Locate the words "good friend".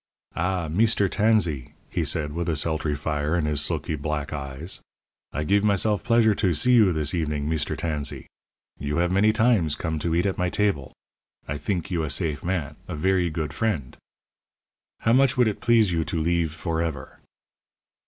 13.31-13.95